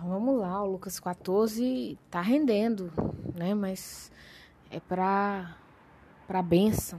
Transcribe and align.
Então 0.00 0.12
vamos 0.12 0.40
lá, 0.40 0.64
o 0.64 0.66
Lucas 0.66 0.98
14 0.98 1.98
tá 2.10 2.22
rendendo, 2.22 2.90
né? 3.34 3.52
Mas 3.52 4.10
é 4.70 4.80
para 4.80 5.54
para 6.26 6.42
bênção 6.42 6.98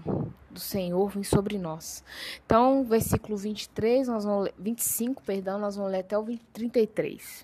do 0.52 0.60
Senhor 0.60 1.10
vir 1.10 1.24
sobre 1.24 1.58
nós. 1.58 2.04
Então, 2.46 2.84
versículo 2.84 3.36
23, 3.36 4.08
nós 4.08 4.24
vamos 4.24 4.44
ler, 4.44 4.54
25, 4.60 5.24
perdão, 5.24 5.58
nós 5.58 5.76
vamos 5.76 5.92
ler 5.92 6.02
até 6.02 6.16
o 6.16 6.24
33. 6.54 7.44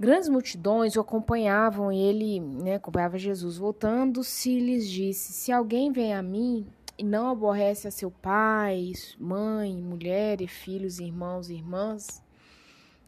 Grandes 0.00 0.30
multidões 0.30 0.96
o 0.96 1.00
acompanhavam 1.00 1.92
e 1.92 1.98
ele 1.98 2.40
né, 2.40 2.76
acompanhava 2.76 3.18
Jesus. 3.18 3.58
Voltando-se, 3.58 4.58
lhes 4.58 4.88
disse: 4.88 5.34
Se 5.34 5.52
alguém 5.52 5.92
vem 5.92 6.14
a 6.14 6.22
mim 6.22 6.66
e 6.96 7.04
não 7.04 7.28
aborrece 7.28 7.86
a 7.86 7.90
seu 7.90 8.10
pai, 8.10 8.94
mãe, 9.20 9.76
mulher, 9.76 10.40
e 10.40 10.48
filhos, 10.48 11.00
irmãos 11.00 11.50
e 11.50 11.54
irmãs, 11.54 12.24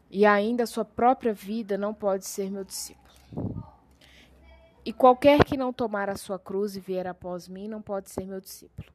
e 0.09 0.25
ainda 0.25 0.63
a 0.63 0.67
sua 0.67 0.83
própria 0.83 1.33
vida, 1.33 1.77
não 1.77 1.93
pode 1.93 2.25
ser 2.25 2.49
meu 2.49 2.63
discípulo. 2.63 2.99
E 4.83 4.91
qualquer 4.91 5.43
que 5.43 5.57
não 5.57 5.71
tomar 5.71 6.09
a 6.09 6.15
sua 6.15 6.39
cruz 6.39 6.75
e 6.75 6.79
vier 6.79 7.05
após 7.05 7.47
mim, 7.47 7.67
não 7.67 7.81
pode 7.81 8.09
ser 8.09 8.25
meu 8.25 8.41
discípulo. 8.41 8.91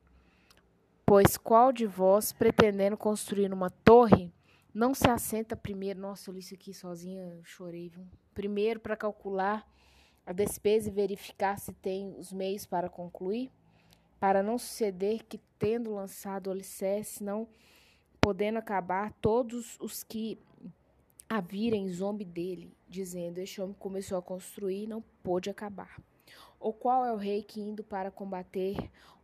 Pois 1.07 1.37
qual 1.37 1.73
de 1.73 1.87
vós, 1.87 2.33
pretendendo 2.33 2.97
construir 2.97 3.53
uma 3.53 3.71
torre, 3.71 4.33
não 4.73 4.93
se 4.93 5.09
assenta 5.09 5.55
primeiro. 5.55 6.01
Nossa, 6.01 6.31
eu 6.31 6.35
li 6.35 6.41
isso 6.41 6.55
aqui 6.55 6.75
sozinha, 6.75 7.39
chorei, 7.45 7.91
viu? 7.91 8.05
Primeiro 8.35 8.81
para 8.81 8.97
calcular 8.97 9.65
a 10.27 10.33
despesa 10.33 10.89
e 10.89 10.93
verificar 10.93 11.59
se 11.59 11.73
tem 11.75 12.15
os 12.19 12.33
meios 12.33 12.67
para 12.67 12.89
concluir, 12.89 13.53
para 14.19 14.43
não 14.43 14.59
suceder 14.59 15.23
que, 15.25 15.39
tendo 15.59 15.95
lançado 15.95 16.49
o 16.49 16.51
alicerce, 16.51 17.23
não 17.23 17.47
podendo 18.21 18.59
acabar, 18.59 19.13
todos 19.21 19.79
os 19.79 20.03
que 20.03 20.39
a 21.35 21.41
virem 21.41 21.89
zombe 21.89 22.25
dele, 22.25 22.73
dizendo: 22.89 23.39
Este 23.39 23.61
homem 23.61 23.75
começou 23.77 24.17
a 24.17 24.23
construir 24.23 24.85
e 24.85 24.87
não 24.87 25.03
pôde 25.21 25.51
acabar. 25.51 26.01
Ou 26.61 26.73
qual 26.73 27.05
é 27.05 27.13
o 27.13 27.17
rei 27.17 27.43
que, 27.43 27.61
indo 27.61 27.83
para 27.83 28.11
combater 28.11 28.77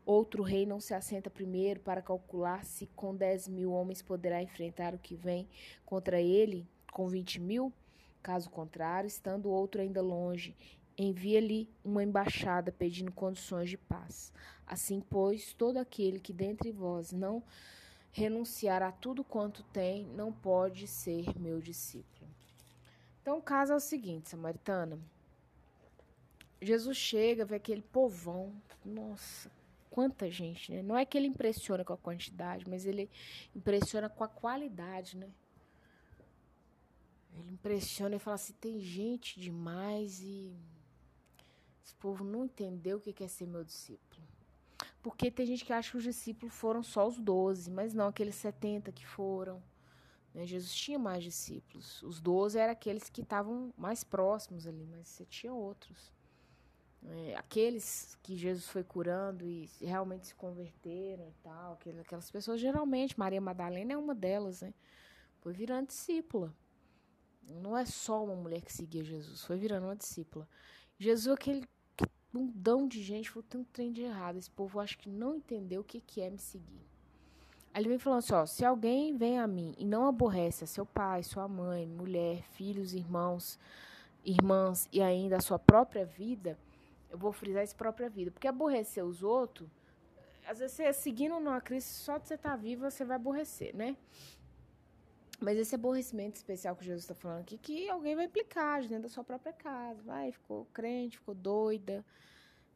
Outro 0.05 0.43
rei 0.43 0.67
não 0.67 0.81
se 0.81 0.93
assenta 0.93 1.31
primeiro 1.31 1.79
para 1.79 2.03
calcular 2.03 2.65
se 2.65 2.87
com 2.97 3.15
dez 3.15 3.47
mil 3.47 3.71
homens 3.71 4.03
poderá 4.03 4.43
enfrentar 4.43 4.93
o 4.93 4.99
que 4.99 5.15
vem 5.15 5.49
contra 5.87 6.21
ele 6.21 6.67
com 6.91 7.07
vinte 7.07 7.39
mil? 7.39 7.73
Caso 8.21 8.51
contrário, 8.51 9.07
estando 9.07 9.49
outro 9.49 9.81
ainda 9.81 10.03
longe, 10.03 10.57
envia-lhe 10.99 11.69
uma 11.85 12.03
embaixada 12.03 12.73
pedindo 12.73 13.13
condições 13.13 13.71
de 13.71 13.77
paz. 13.77 14.33
Assim, 14.67 15.01
pois, 15.01 15.55
todo 15.55 15.77
aquele 15.77 16.19
que 16.19 16.33
dentre 16.33 16.73
vós 16.73 17.13
não 17.13 17.41
renunciar 18.13 18.83
a 18.83 18.91
tudo 18.91 19.23
quanto 19.23 19.63
tem, 19.65 20.05
não 20.07 20.33
pode 20.33 20.87
ser 20.87 21.39
meu 21.39 21.61
discípulo. 21.61 22.29
Então, 23.23 23.39
o 23.39 23.43
caso 23.43 23.73
é 23.73 23.77
o 23.77 23.81
seguinte, 23.81 24.29
Samaritana. 24.29 24.99
Jesus 26.61 26.97
chega, 26.97 27.45
vê 27.45 27.57
aquele 27.57 27.83
povão. 27.83 28.53
Nossa, 28.85 29.51
quanta 29.91 30.31
gente, 30.31 30.73
né? 30.73 30.83
Não 30.83 30.97
é 30.97 31.05
que 31.05 31.17
ele 31.17 31.27
impressiona 31.27 31.85
com 31.85 31.93
a 31.93 31.99
quantidade, 31.99 32.69
mas 32.69 32.85
ele 32.87 33.11
impressiona 33.55 34.09
com 34.09 34.25
a 34.25 34.29
qualidade, 34.29 35.17
né? 35.17 35.29
Ele 37.35 37.53
impressiona 37.53 38.17
e 38.17 38.19
fala 38.19 38.35
assim: 38.35 38.53
tem 38.55 38.81
gente 38.81 39.41
demais 39.41 40.21
e 40.21 40.55
esse 41.85 41.95
povo 41.95 42.25
não 42.25 42.45
entendeu 42.45 42.99
o 42.99 43.01
que 43.01 43.23
é 43.23 43.29
ser 43.29 43.47
meu 43.47 43.65
discípulo. 43.65 44.20
Porque 45.03 45.31
tem 45.31 45.47
gente 45.47 45.65
que 45.65 45.73
acha 45.73 45.91
que 45.93 45.97
os 45.97 46.05
discípulos 46.05 46.55
foram 46.55 46.83
só 46.83 47.07
os 47.07 47.19
doze, 47.19 47.71
mas 47.71 47.95
não 47.95 48.09
aqueles 48.09 48.35
setenta 48.35 48.93
que 48.93 49.07
foram. 49.07 49.63
Né? 50.35 50.47
Jesus 50.47 50.75
tinha 50.75 50.99
mais 50.99 51.25
discípulos. 51.25 52.03
Os 52.03 52.21
doze 52.21 52.59
eram 52.59 52.73
aqueles 52.73 53.09
que 53.09 53.23
estavam 53.23 53.73
mais 53.77 54.05
próximos 54.05 54.67
ali, 54.67 54.87
mas 54.87 55.09
você 55.09 55.25
tinha 55.25 55.53
outros. 55.53 56.13
É, 57.03 57.35
aqueles 57.35 58.15
que 58.23 58.37
Jesus 58.37 58.69
foi 58.69 58.85
curando 58.85 59.47
e 59.47 59.71
realmente 59.81 60.27
se 60.27 60.35
converteram 60.35 61.27
e 61.29 61.33
tal, 61.43 61.79
aquelas 61.99 62.31
pessoas, 62.31 62.61
geralmente, 62.61 63.19
Maria 63.19 63.41
Madalena 63.41 63.95
é 63.95 63.97
uma 63.97 64.15
delas, 64.15 64.61
né? 64.61 64.75
Foi 65.39 65.55
virando 65.55 65.87
discípula. 65.87 66.55
Não 67.43 67.77
é 67.77 67.87
só 67.87 68.23
uma 68.23 68.37
mulher 68.37 68.61
que 68.61 68.73
seguia 68.73 69.03
Jesus, 69.03 69.43
foi 69.45 69.57
virando 69.57 69.87
uma 69.87 69.97
discípula. 69.97 70.47
Jesus, 70.99 71.35
aquele 71.35 71.67
bundão 72.33 72.87
de 72.87 73.03
gente, 73.03 73.31
foi 73.31 73.43
um 73.55 73.65
trem 73.65 73.93
de 73.93 74.03
errado. 74.03 74.37
Esse 74.39 74.51
povo 74.51 74.81
acho 74.81 74.99
que 74.99 75.09
não 75.09 75.37
entendeu 75.37 75.81
o 75.81 75.85
que, 75.85 76.01
que 76.01 76.21
é 76.21 76.31
me 76.31 76.39
seguir. 76.39 76.87
Aí 77.73 77.83
ele 77.83 77.89
vem 77.89 77.99
falando 77.99 78.19
assim: 78.21 78.35
ó, 78.35 78.47
se 78.47 78.65
alguém 78.65 79.17
vem 79.17 79.39
a 79.39 79.47
mim 79.47 79.75
e 79.79 79.85
não 79.85 80.07
aborrece 80.07 80.65
a 80.65 80.67
seu 80.67 80.87
pai, 80.87 81.23
sua 81.23 81.47
mãe, 81.47 81.87
mulher, 81.87 82.43
filhos, 82.53 82.95
irmãos, 82.95 83.59
irmãs 84.25 84.89
e 84.93 85.01
ainda 85.01 85.37
a 85.37 85.41
sua 85.41 85.59
própria 85.59 86.05
vida 86.05 86.59
eu 87.11 87.19
vou 87.19 87.33
frisar 87.33 87.65
isso 87.65 87.75
própria 87.75 88.09
vida. 88.09 88.31
Porque 88.31 88.47
aborrecer 88.47 89.05
os 89.05 89.23
outros, 89.23 89.69
às 90.47 90.61
vezes 90.61 90.77
você 90.77 90.93
seguindo 90.93 91.39
numa 91.41 91.61
crise, 91.61 91.87
só 91.87 92.17
de 92.19 92.29
você 92.29 92.35
estar 92.35 92.51
tá 92.51 92.57
vivo, 92.57 92.89
você 92.89 93.05
vai 93.05 93.17
aborrecer, 93.17 93.75
né? 93.75 93.97
Mas 95.41 95.57
esse 95.57 95.75
aborrecimento 95.75 96.37
especial 96.37 96.77
que 96.77 96.85
Jesus 96.85 97.05
está 97.05 97.15
falando 97.15 97.41
aqui, 97.41 97.57
que 97.57 97.89
alguém 97.89 98.15
vai 98.15 98.27
implicar 98.27 98.83
dentro 98.83 99.05
da 99.05 99.09
sua 99.09 99.25
própria 99.25 99.53
casa. 99.53 100.03
Vai, 100.03 100.31
ficou 100.33 100.67
crente, 100.67 101.19
ficou 101.19 101.35
doida. 101.35 102.05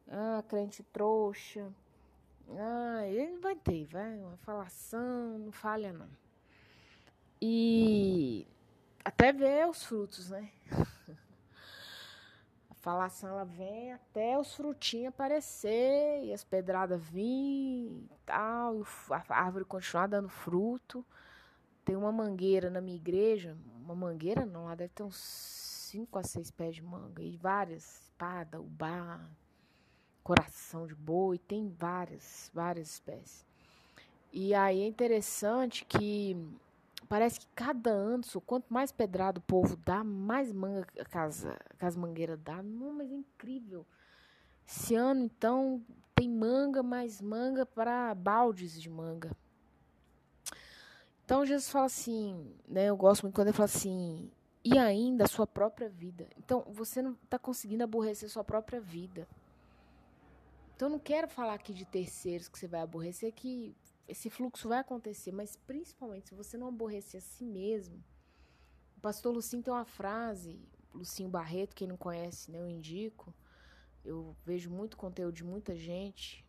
Ah, 0.07 0.43
crente 0.47 0.81
trouxa. 0.83 1.71
Ah, 2.49 3.05
ele 3.05 3.37
vai 3.37 3.55
ter, 3.55 3.85
vai. 3.85 4.17
Uma 4.17 4.37
falação, 4.37 5.37
não 5.37 5.51
falha 5.51 5.93
não. 5.93 6.09
E 7.39 8.47
até 9.03 9.31
ver 9.31 9.67
os 9.67 9.83
frutos, 9.83 10.31
né? 10.31 10.51
falação 12.85 13.31
ela 13.31 13.45
vem 13.45 13.93
até 13.93 14.37
os 14.37 14.53
frutinhos 14.53 15.07
aparecer 15.07 16.23
e 16.23 16.31
as 16.31 16.43
pedradas 16.43 17.01
vir 17.01 17.87
e 17.87 18.19
tal, 18.23 18.81
e 18.81 18.83
a 19.09 19.23
árvore 19.29 19.65
continuar 19.65 20.05
dando 20.05 20.29
fruto. 20.29 21.03
Tem 21.85 21.95
uma 21.95 22.11
mangueira 22.11 22.69
na 22.69 22.81
minha 22.81 22.97
igreja, 22.97 23.55
uma 23.81 23.95
mangueira 23.95 24.45
não, 24.45 24.65
lá 24.65 24.75
deve 24.75 24.91
ter 24.93 25.03
uns 25.03 25.15
5 25.15 26.17
a 26.17 26.23
6 26.23 26.51
pés 26.51 26.75
de 26.75 26.81
manga 26.81 27.21
e 27.21 27.37
várias, 27.37 28.01
espada, 28.01 28.59
ubá, 28.59 29.21
coração 30.23 30.87
de 30.87 30.95
boi, 30.95 31.37
tem 31.37 31.69
várias, 31.69 32.51
várias 32.53 32.89
espécies. 32.89 33.45
E 34.33 34.53
aí 34.53 34.81
é 34.81 34.87
interessante 34.87 35.85
que 35.85 36.35
Parece 37.07 37.39
que 37.39 37.47
cada 37.55 37.91
ano, 37.91 38.23
quanto 38.45 38.73
mais 38.73 38.91
pedrado 38.91 39.39
o 39.39 39.43
povo 39.43 39.75
dá, 39.75 40.03
mais 40.03 40.51
manga 40.51 40.87
que 40.87 41.85
as 41.85 41.95
mangueiras 41.95 42.39
dá. 42.39 42.63
Não, 42.63 42.93
mas 42.93 43.11
é 43.11 43.15
incrível. 43.15 43.85
Esse 44.67 44.95
ano, 44.95 45.23
então, 45.23 45.83
tem 46.15 46.27
manga, 46.27 46.81
mais 46.81 47.21
manga 47.21 47.65
para 47.65 48.15
baldes 48.15 48.81
de 48.81 48.89
manga. 48.89 49.31
Então, 51.25 51.43
Jesus 51.43 51.69
fala 51.69 51.87
assim, 51.87 52.55
né? 52.67 52.85
Eu 52.85 52.95
gosto 52.95 53.23
muito 53.23 53.33
quando 53.33 53.47
ele 53.47 53.57
fala 53.57 53.65
assim, 53.65 54.31
e 54.63 54.77
ainda 54.77 55.23
a 55.23 55.27
sua 55.27 55.47
própria 55.47 55.89
vida. 55.89 56.29
Então, 56.37 56.63
você 56.71 57.01
não 57.01 57.13
está 57.13 57.39
conseguindo 57.39 57.83
aborrecer 57.83 58.29
sua 58.29 58.43
própria 58.43 58.79
vida. 58.79 59.27
Então, 60.75 60.87
não 60.87 60.99
quero 60.99 61.27
falar 61.27 61.55
aqui 61.55 61.73
de 61.73 61.83
terceiros 61.83 62.47
que 62.47 62.59
você 62.59 62.67
vai 62.67 62.81
aborrecer, 62.81 63.33
que 63.33 63.75
esse 64.07 64.29
fluxo 64.29 64.69
vai 64.69 64.77
acontecer, 64.77 65.31
mas 65.31 65.55
principalmente 65.55 66.29
se 66.29 66.35
você 66.35 66.57
não 66.57 66.67
aborrecer 66.67 67.17
a 67.17 67.21
si 67.21 67.43
mesmo. 67.43 68.03
O 68.95 69.01
pastor 69.01 69.33
Lucinho 69.33 69.63
tem 69.63 69.73
uma 69.73 69.85
frase, 69.85 70.59
Lucinho 70.93 71.29
Barreto, 71.29 71.75
quem 71.75 71.87
não 71.87 71.97
conhece, 71.97 72.51
né, 72.51 72.59
eu 72.59 72.69
indico. 72.69 73.33
Eu 74.03 74.35
vejo 74.45 74.69
muito 74.69 74.95
conteúdo 74.95 75.33
de 75.33 75.43
muita 75.43 75.75
gente 75.75 76.45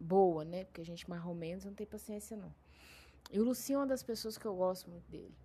boa, 0.00 0.42
né? 0.42 0.64
Porque 0.64 0.80
a 0.80 0.84
gente 0.84 1.08
mais 1.08 1.22
ou 1.22 1.34
menos 1.34 1.66
não 1.66 1.74
tem 1.74 1.86
paciência 1.86 2.34
não. 2.34 2.54
E 3.30 3.40
o 3.40 3.44
Lucinho 3.44 3.76
é 3.76 3.80
uma 3.80 3.86
das 3.86 4.02
pessoas 4.02 4.38
que 4.38 4.46
eu 4.46 4.54
gosto 4.54 4.88
muito 4.90 5.08
dele. 5.10 5.36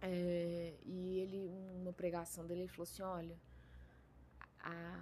É, 0.00 0.74
e 0.84 1.18
ele, 1.18 1.48
uma 1.80 1.92
pregação 1.92 2.46
dele, 2.46 2.62
ele 2.62 2.68
falou 2.68 2.84
assim: 2.84 3.02
olha, 3.02 3.38
a, 4.60 5.00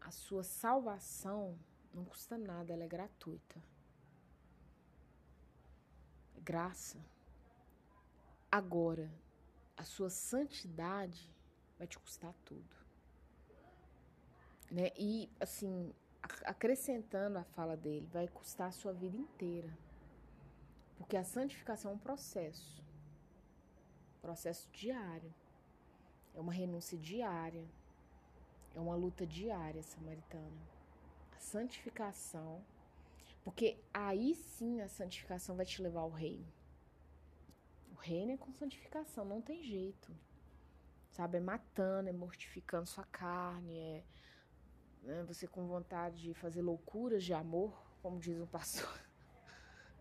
a 0.00 0.10
sua 0.10 0.42
salvação 0.42 1.58
não 1.94 2.04
custa 2.04 2.36
nada, 2.36 2.72
ela 2.72 2.84
é 2.84 2.88
gratuita 2.88 3.62
graça. 6.42 6.98
Agora, 8.50 9.10
a 9.76 9.84
sua 9.84 10.10
santidade 10.10 11.30
vai 11.78 11.86
te 11.86 11.98
custar 11.98 12.34
tudo. 12.44 12.76
Né? 14.70 14.90
E, 14.96 15.30
assim, 15.40 15.94
acrescentando 16.44 17.38
a 17.38 17.44
fala 17.44 17.76
dele, 17.76 18.06
vai 18.12 18.28
custar 18.28 18.68
a 18.68 18.72
sua 18.72 18.92
vida 18.92 19.16
inteira. 19.16 19.70
Porque 20.96 21.16
a 21.16 21.24
santificação 21.24 21.92
é 21.92 21.94
um 21.94 21.98
processo. 21.98 22.82
Processo 24.20 24.68
diário. 24.70 25.32
É 26.34 26.40
uma 26.40 26.52
renúncia 26.52 26.98
diária. 26.98 27.66
É 28.74 28.80
uma 28.80 28.94
luta 28.94 29.26
diária, 29.26 29.82
samaritana. 29.82 30.62
A 31.36 31.40
santificação 31.40 32.62
porque 33.44 33.76
aí 33.92 34.34
sim 34.34 34.80
a 34.80 34.88
santificação 34.88 35.56
vai 35.56 35.66
te 35.66 35.82
levar 35.82 36.00
ao 36.00 36.10
reino. 36.10 36.46
O 37.92 37.94
reino 37.96 38.32
é 38.32 38.36
com 38.36 38.52
santificação, 38.52 39.24
não 39.24 39.40
tem 39.40 39.62
jeito. 39.62 40.14
sabe? 41.10 41.38
É 41.38 41.40
matando, 41.40 42.08
é 42.08 42.12
mortificando 42.12 42.86
sua 42.86 43.04
carne, 43.04 43.76
é 43.76 44.04
né, 45.02 45.22
você 45.24 45.46
com 45.46 45.66
vontade 45.66 46.22
de 46.22 46.34
fazer 46.34 46.62
loucuras 46.62 47.24
de 47.24 47.34
amor, 47.34 47.74
como 48.00 48.18
diz 48.18 48.40
um 48.40 48.46
pastor. 48.46 49.00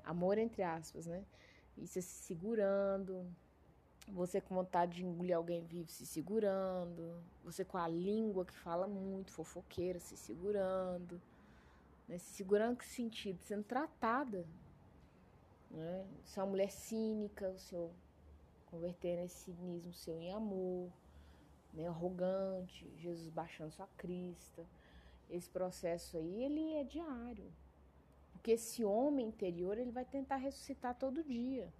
Amor 0.03 0.37
entre 0.37 0.63
aspas, 0.63 1.05
né? 1.07 1.23
E 1.77 1.87
você 1.87 2.01
se 2.01 2.23
segurando, 2.25 3.25
você 4.09 4.41
com 4.41 4.55
vontade 4.55 4.97
de 4.97 5.05
engolir 5.05 5.35
alguém 5.35 5.63
vivo 5.63 5.89
se 5.89 6.05
segurando, 6.05 7.23
você 7.43 7.63
com 7.63 7.77
a 7.77 7.87
língua 7.87 8.45
que 8.45 8.53
fala 8.53 8.87
muito, 8.87 9.31
fofoqueira, 9.31 9.99
se 9.99 10.17
segurando, 10.17 11.21
né? 12.07 12.17
se 12.17 12.33
segurando 12.33 12.77
que 12.77 12.85
sentido? 12.85 13.39
Sendo 13.41 13.63
tratada. 13.63 14.45
Né? 15.69 16.05
Você 16.23 16.39
é 16.39 16.43
uma 16.43 16.49
mulher 16.49 16.71
cínica, 16.71 17.49
o 17.49 17.59
seu 17.59 17.91
convertendo 18.65 19.23
esse 19.23 19.51
cinismo 19.51 19.93
seu 19.93 20.19
em 20.19 20.31
amor, 20.31 20.89
né? 21.73 21.87
arrogante, 21.87 22.89
Jesus 22.97 23.29
baixando 23.29 23.71
sua 23.71 23.87
crista. 23.97 24.65
Esse 25.29 25.49
processo 25.49 26.17
aí, 26.17 26.43
ele 26.43 26.73
é 26.75 26.83
diário. 26.83 27.51
Porque 28.41 28.53
esse 28.53 28.83
homem 28.83 29.27
interior, 29.27 29.77
ele 29.77 29.91
vai 29.91 30.03
tentar 30.03 30.37
ressuscitar 30.37 30.95
todo 30.95 31.23
dia. 31.23 31.71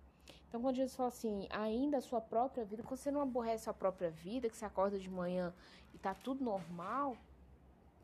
Então, 0.47 0.61
quando 0.61 0.75
Jesus 0.75 0.95
fala 0.95 1.09
assim, 1.09 1.47
ainda 1.49 1.97
a 1.97 2.01
sua 2.01 2.21
própria 2.21 2.63
vida, 2.63 2.83
quando 2.83 2.99
você 2.99 3.09
não 3.09 3.19
aborrece 3.19 3.67
a 3.67 3.73
própria 3.73 4.11
vida, 4.11 4.47
que 4.47 4.55
você 4.55 4.63
acorda 4.63 4.99
de 4.99 5.09
manhã 5.09 5.51
e 5.91 5.97
tá 5.97 6.13
tudo 6.13 6.43
normal, 6.43 7.17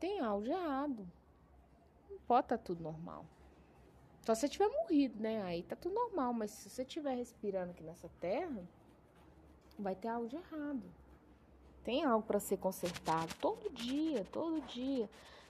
tem 0.00 0.18
algo 0.18 0.42
de 0.42 0.50
errado. 0.50 1.06
Não 2.10 2.18
pode 2.26 2.46
estar 2.46 2.58
tá 2.58 2.64
tudo 2.64 2.82
normal. 2.82 3.24
Só 4.22 4.34
se 4.34 4.40
você 4.40 4.48
tiver 4.48 4.68
morrido, 4.68 5.22
né? 5.22 5.40
Aí 5.42 5.62
tá 5.62 5.76
tudo 5.76 5.94
normal. 5.94 6.32
Mas 6.32 6.50
se 6.50 6.68
você 6.68 6.82
estiver 6.82 7.14
respirando 7.14 7.70
aqui 7.70 7.84
nessa 7.84 8.10
terra, 8.18 8.68
vai 9.78 9.94
ter 9.94 10.08
algo 10.08 10.26
de 10.26 10.34
errado. 10.34 10.82
Tem 11.84 12.04
algo 12.04 12.26
para 12.26 12.40
ser 12.40 12.56
consertado 12.56 13.32
todo 13.40 13.70
dia, 13.70 14.24
todo 14.32 14.60
dia. 14.62 15.08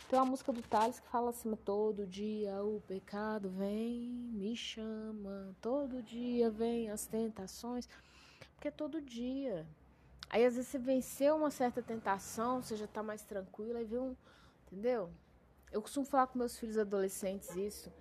Tem 0.08 0.18
uma 0.18 0.24
música 0.24 0.50
do 0.54 0.62
Thales 0.62 0.98
que 0.98 1.08
fala 1.08 1.28
assim: 1.28 1.54
todo 1.54 2.06
dia 2.06 2.62
o 2.62 2.80
pecado 2.88 3.50
vem, 3.50 4.08
me 4.32 4.56
chama, 4.56 5.54
todo 5.60 6.02
dia 6.02 6.50
vem 6.50 6.90
as 6.90 7.06
tentações. 7.06 7.86
Porque 8.54 8.68
é 8.68 8.70
todo 8.70 9.02
dia. 9.02 9.66
Aí 10.30 10.46
às 10.46 10.54
vezes 10.54 10.70
você 10.70 10.78
venceu 10.78 11.36
uma 11.36 11.50
certa 11.50 11.82
tentação, 11.82 12.62
você 12.62 12.74
já 12.74 12.86
tá 12.86 13.02
mais 13.02 13.22
tranquila 13.22 13.82
e 13.82 13.84
vê 13.84 13.98
um. 13.98 14.16
Entendeu? 14.66 15.10
Eu 15.70 15.82
costumo 15.82 16.06
falar 16.06 16.26
com 16.26 16.38
meus 16.38 16.58
filhos 16.58 16.78
adolescentes 16.78 17.54
isso. 17.54 17.92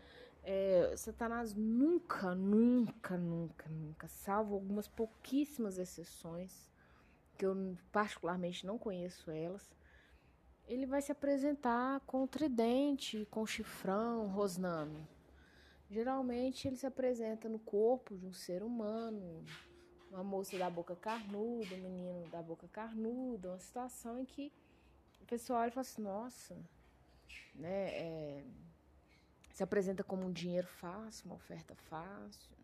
É, 0.43 0.93
Satanás 0.95 1.53
nunca, 1.53 2.33
nunca, 2.33 3.17
nunca, 3.17 3.67
nunca, 3.67 4.07
salvo 4.07 4.53
algumas 4.53 4.87
pouquíssimas 4.87 5.77
exceções, 5.77 6.69
que 7.37 7.45
eu 7.45 7.77
particularmente 7.91 8.65
não 8.65 8.77
conheço 8.77 9.29
elas 9.29 9.69
ele 10.67 10.85
vai 10.85 11.01
se 11.01 11.11
apresentar 11.11 12.01
com 12.01 12.27
tridente, 12.27 13.25
com 13.31 13.45
chifrão, 13.45 14.27
rosnando. 14.27 15.07
Geralmente 15.89 16.67
ele 16.67 16.75
se 16.75 16.85
apresenta 16.85 17.47
no 17.47 17.59
corpo 17.59 18.17
de 18.17 18.25
um 18.25 18.33
ser 18.33 18.61
humano, 18.61 19.45
uma 20.11 20.23
moça 20.23 20.57
da 20.57 20.69
boca 20.69 20.95
carnuda, 20.95 21.75
um 21.75 21.81
menino 21.81 22.27
da 22.29 22.41
boca 22.41 22.67
carnuda, 22.67 23.49
uma 23.49 23.59
situação 23.59 24.19
em 24.19 24.25
que 24.25 24.51
o 25.21 25.25
pessoal 25.25 25.61
olha 25.61 25.69
e 25.69 25.71
fala 25.71 25.81
assim, 25.81 26.01
nossa, 26.01 26.57
né, 27.55 27.89
é, 27.91 28.43
se 29.53 29.63
apresenta 29.63 30.03
como 30.03 30.25
um 30.25 30.31
dinheiro 30.31 30.67
fácil, 30.67 31.27
uma 31.27 31.35
oferta 31.35 31.73
fácil. 31.89 32.56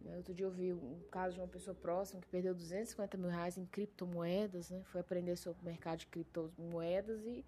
Né, 0.00 0.16
outro 0.16 0.32
dia 0.34 0.46
eu 0.46 0.50
vi 0.50 0.72
um 0.72 0.98
caso 1.10 1.34
de 1.34 1.40
uma 1.40 1.48
pessoa 1.48 1.74
próxima 1.74 2.20
que 2.20 2.28
perdeu 2.28 2.54
250 2.54 3.16
mil 3.18 3.28
reais 3.28 3.58
em 3.58 3.66
criptomoedas, 3.66 4.70
né? 4.70 4.82
Foi 4.84 5.00
aprender 5.00 5.36
sobre 5.36 5.60
o 5.62 5.64
mercado 5.64 5.98
de 5.98 6.06
criptomoedas 6.06 7.24
e 7.26 7.44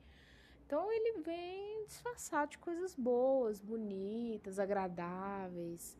então 0.67 0.91
ele 0.91 1.21
vem 1.21 1.85
disfarçado 1.87 2.53
de 2.53 2.59
coisas 2.59 2.95
boas, 2.95 3.61
bonitas, 3.61 4.59
agradáveis, 4.59 5.99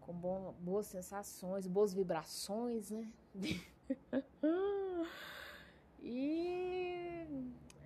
com 0.00 0.12
bom, 0.12 0.54
boas 0.60 0.86
sensações, 0.86 1.66
boas 1.66 1.92
vibrações, 1.92 2.92
né? 2.92 3.10
e 6.00 7.26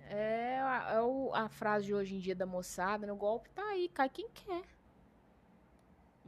é, 0.07 0.55
é 0.55 0.59
a, 0.59 1.01
a 1.33 1.49
frase 1.49 1.85
de 1.85 1.95
hoje 1.95 2.15
em 2.15 2.19
dia 2.19 2.35
da 2.35 2.45
moçada, 2.45 3.07
né? 3.07 3.13
O 3.13 3.15
golpe 3.15 3.49
tá 3.49 3.63
aí, 3.69 3.89
cai 3.89 4.09
quem 4.09 4.29
quer. 4.29 4.78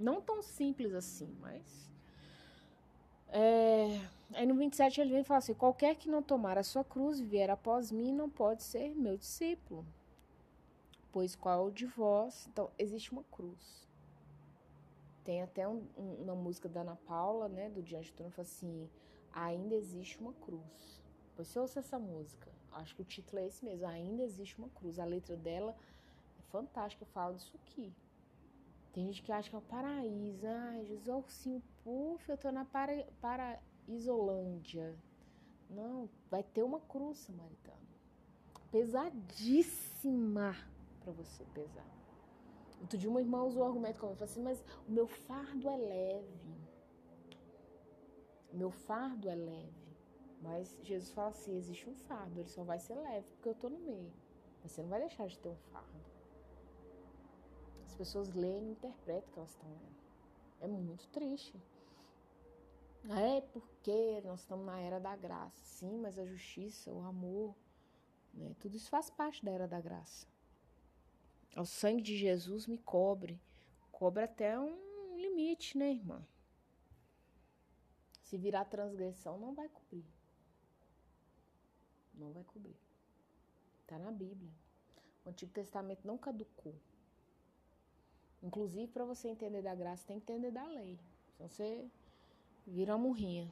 Não 0.01 0.19
tão 0.19 0.41
simples 0.41 0.93
assim, 0.93 1.35
mas. 1.39 1.91
É... 3.29 3.99
Aí 4.33 4.45
no 4.45 4.55
27 4.55 4.99
ele 4.99 5.11
vem 5.11 5.21
e 5.21 5.23
fala 5.23 5.37
assim: 5.37 5.53
qualquer 5.53 5.95
que 5.95 6.09
não 6.09 6.23
tomar 6.23 6.57
a 6.57 6.63
sua 6.63 6.83
cruz 6.83 7.19
e 7.19 7.23
vier 7.23 7.49
após 7.49 7.91
mim 7.91 8.11
não 8.11 8.29
pode 8.29 8.63
ser 8.63 8.95
meu 8.95 9.15
discípulo. 9.15 9.85
Pois 11.11 11.35
qual 11.35 11.69
de 11.69 11.85
vós. 11.85 12.47
Então, 12.47 12.71
existe 12.79 13.11
uma 13.11 13.23
cruz. 13.25 13.87
Tem 15.23 15.43
até 15.43 15.67
um, 15.67 15.83
um, 15.95 16.23
uma 16.23 16.35
música 16.35 16.67
da 16.67 16.81
Ana 16.81 16.95
Paula, 16.95 17.47
né, 17.47 17.69
do 17.69 17.83
Diante 17.83 18.11
do 18.11 18.15
Trono, 18.15 18.31
fala 18.31 18.47
assim: 18.47 18.89
ainda 19.31 19.75
existe 19.75 20.19
uma 20.19 20.33
cruz. 20.33 21.01
Pois 21.35 21.47
se 21.47 21.59
eu 21.59 21.61
ouço 21.61 21.77
essa 21.77 21.99
música, 21.99 22.49
acho 22.71 22.95
que 22.95 23.01
o 23.01 23.05
título 23.05 23.39
é 23.39 23.45
esse 23.45 23.63
mesmo: 23.63 23.85
ainda 23.85 24.23
existe 24.23 24.57
uma 24.57 24.69
cruz. 24.69 24.97
A 24.97 25.05
letra 25.05 25.37
dela 25.37 25.75
é 26.39 26.41
fantástica, 26.51 27.05
fala 27.05 27.35
disso 27.35 27.55
aqui. 27.63 27.93
Tem 28.93 29.05
gente 29.05 29.21
que 29.23 29.31
acha 29.31 29.49
que 29.49 29.55
é 29.55 29.59
o 29.59 29.61
paraíso. 29.61 30.45
Ai, 30.45 30.85
Jesus, 30.85 31.07
ursinho, 31.07 31.63
puf, 31.83 32.29
eu 32.29 32.37
tô 32.37 32.51
na 32.51 32.65
para, 32.65 33.05
paraísolândia. 33.21 34.97
Não, 35.69 36.09
vai 36.29 36.43
ter 36.43 36.63
uma 36.63 36.79
cruz 36.81 37.19
samaritana. 37.19 37.77
Pesadíssima 38.69 40.55
para 40.99 41.13
você 41.13 41.45
pesar. 41.53 41.87
Outro 42.81 42.97
dia 42.97 43.09
uma 43.09 43.21
irmã 43.21 43.43
usou 43.43 43.63
o 43.63 43.65
argumento 43.65 43.99
como 43.99 44.15
falou 44.15 44.29
assim, 44.29 44.41
mas 44.41 44.61
o 44.87 44.91
meu 44.91 45.07
fardo 45.07 45.69
é 45.69 45.77
leve. 45.77 46.61
O 48.51 48.57
meu 48.57 48.71
fardo 48.71 49.29
é 49.29 49.35
leve. 49.35 49.81
Mas 50.41 50.77
Jesus 50.81 51.11
fala 51.11 51.29
assim, 51.29 51.55
existe 51.55 51.87
um 51.87 51.95
fardo, 51.95 52.39
ele 52.39 52.49
só 52.49 52.63
vai 52.63 52.79
ser 52.79 52.95
leve 52.95 53.29
porque 53.33 53.49
eu 53.49 53.55
tô 53.55 53.69
no 53.69 53.79
meio. 53.79 54.11
Mas 54.61 54.71
você 54.71 54.81
não 54.81 54.89
vai 54.89 54.99
deixar 54.99 55.27
de 55.27 55.37
ter 55.37 55.49
um 55.49 55.55
fardo. 55.71 56.10
As 57.91 57.97
pessoas 57.97 58.33
leem 58.33 58.69
e 58.69 58.71
interpretam 58.71 59.29
o 59.29 59.33
que 59.33 59.39
elas 59.39 59.51
estão 59.51 59.69
lendo. 59.69 60.01
É 60.61 60.67
muito 60.67 61.05
triste. 61.09 61.61
É 63.09 63.41
porque 63.41 64.21
nós 64.21 64.39
estamos 64.39 64.65
na 64.65 64.79
era 64.79 64.97
da 64.97 65.13
graça. 65.13 65.61
Sim, 65.65 65.97
mas 65.97 66.17
a 66.17 66.25
justiça, 66.25 66.89
o 66.89 67.01
amor, 67.01 67.53
né? 68.33 68.55
tudo 68.59 68.77
isso 68.77 68.89
faz 68.89 69.09
parte 69.09 69.43
da 69.43 69.51
era 69.51 69.67
da 69.67 69.81
graça. 69.81 70.25
O 71.57 71.65
sangue 71.65 72.01
de 72.01 72.15
Jesus 72.15 72.65
me 72.65 72.77
cobre. 72.77 73.41
Cobre 73.91 74.23
até 74.23 74.57
um 74.57 75.17
limite, 75.17 75.77
né, 75.77 75.91
irmã? 75.91 76.25
Se 78.21 78.37
virar 78.37 78.63
transgressão, 78.63 79.37
não 79.37 79.53
vai 79.53 79.67
cobrir. 79.67 80.05
Não 82.13 82.31
vai 82.31 82.45
cobrir. 82.45 82.79
Está 83.81 83.99
na 83.99 84.11
Bíblia. 84.11 84.53
O 85.25 85.29
Antigo 85.29 85.51
Testamento 85.51 86.07
não 86.07 86.17
caducou. 86.17 86.73
Inclusive, 88.41 88.87
para 88.87 89.05
você 89.05 89.27
entender 89.27 89.61
da 89.61 89.75
graça, 89.75 90.05
tem 90.07 90.19
que 90.19 90.31
entender 90.31 90.51
da 90.51 90.65
lei. 90.65 90.97
Senão 91.35 91.49
você 91.49 91.85
vira 92.65 92.95
uma 92.95 93.07
murrinha. 93.07 93.51